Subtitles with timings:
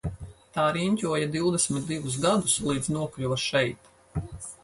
[0.53, 3.93] Tā riņķoja divdesmit divus gadus līdz nokļuva šeit.